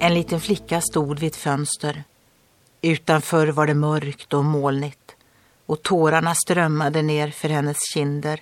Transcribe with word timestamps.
En 0.00 0.14
liten 0.14 0.40
flicka 0.40 0.80
stod 0.80 1.18
vid 1.18 1.26
ett 1.26 1.36
fönster. 1.36 2.04
Utanför 2.82 3.46
var 3.46 3.66
det 3.66 3.74
mörkt 3.74 4.34
och 4.34 4.44
molnigt 4.44 5.16
och 5.66 5.82
tårarna 5.82 6.34
strömmade 6.34 7.02
ner 7.02 7.30
för 7.30 7.48
hennes 7.48 7.76
kinder. 7.94 8.40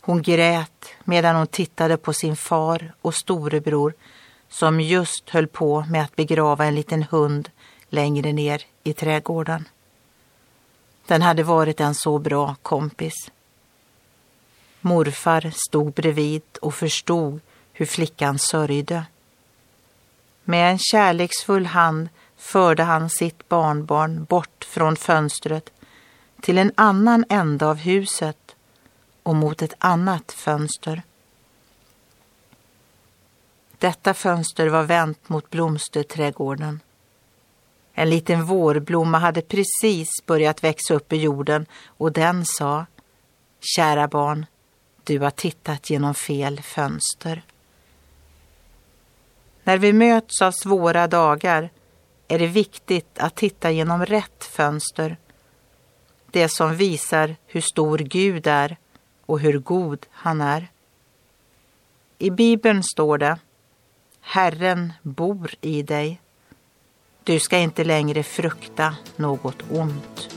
Hon 0.00 0.22
grät 0.22 0.86
medan 1.04 1.36
hon 1.36 1.46
tittade 1.46 1.96
på 1.96 2.12
sin 2.12 2.36
far 2.36 2.94
och 3.02 3.14
storebror 3.14 3.94
som 4.48 4.80
just 4.80 5.30
höll 5.30 5.46
på 5.46 5.84
med 5.90 6.02
att 6.02 6.16
begrava 6.16 6.64
en 6.64 6.74
liten 6.74 7.02
hund 7.02 7.50
längre 7.88 8.32
ner 8.32 8.62
i 8.82 8.92
trädgården. 8.92 9.68
Den 11.06 11.22
hade 11.22 11.42
varit 11.42 11.80
en 11.80 11.94
så 11.94 12.18
bra 12.18 12.56
kompis. 12.62 13.30
Morfar 14.80 15.52
stod 15.68 15.92
bredvid 15.92 16.42
och 16.60 16.74
förstod 16.74 17.40
hur 17.72 17.86
flickan 17.86 18.38
sörjde. 18.38 19.04
Med 20.44 20.70
en 20.70 20.78
kärleksfull 20.78 21.66
hand 21.66 22.08
förde 22.36 22.82
han 22.82 23.10
sitt 23.10 23.48
barnbarn 23.48 24.24
bort 24.24 24.64
från 24.64 24.96
fönstret 24.96 25.70
till 26.40 26.58
en 26.58 26.72
annan 26.74 27.24
ände 27.28 27.66
av 27.66 27.76
huset 27.76 28.56
och 29.22 29.34
mot 29.34 29.62
ett 29.62 29.74
annat 29.78 30.32
fönster. 30.32 31.02
Detta 33.78 34.14
fönster 34.14 34.66
var 34.66 34.82
vänt 34.82 35.28
mot 35.28 35.50
blomsterträdgården. 35.50 36.80
En 37.92 38.10
liten 38.10 38.44
vårblomma 38.44 39.18
hade 39.18 39.42
precis 39.42 40.08
börjat 40.26 40.64
växa 40.64 40.94
upp 40.94 41.12
i 41.12 41.16
jorden 41.16 41.66
och 41.86 42.12
den 42.12 42.44
sa 42.46 42.86
Kära 43.60 44.08
barn, 44.08 44.46
du 45.04 45.18
har 45.18 45.30
tittat 45.30 45.90
genom 45.90 46.14
fel 46.14 46.62
fönster. 46.62 47.42
När 49.64 49.78
vi 49.78 49.92
möts 49.92 50.42
av 50.42 50.50
svåra 50.50 51.06
dagar 51.06 51.70
är 52.28 52.38
det 52.38 52.46
viktigt 52.46 53.18
att 53.18 53.34
titta 53.34 53.70
genom 53.70 54.06
rätt 54.06 54.44
fönster. 54.44 55.16
Det 56.30 56.48
som 56.48 56.76
visar 56.76 57.36
hur 57.46 57.60
stor 57.60 57.98
Gud 57.98 58.46
är 58.46 58.76
och 59.26 59.40
hur 59.40 59.58
god 59.58 60.06
han 60.10 60.40
är. 60.40 60.68
I 62.18 62.30
Bibeln 62.30 62.82
står 62.82 63.18
det 63.18 63.38
Herren 64.20 64.92
bor 65.02 65.50
i 65.60 65.82
dig. 65.82 66.20
Du 67.24 67.40
ska 67.40 67.58
inte 67.58 67.84
längre 67.84 68.22
frukta 68.22 68.96
något 69.16 69.62
ont. 69.70 70.33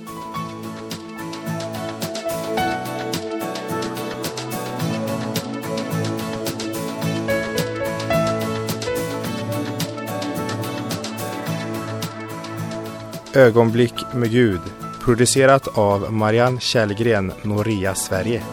Ögonblick 13.34 13.94
med 14.14 14.32
Gud 14.32 14.62
producerat 15.08 15.78
av 15.78 16.14
Marianne 16.14 16.60
Källgren, 16.60 17.32
Noria 17.44 17.96
Sverige. 17.96 18.44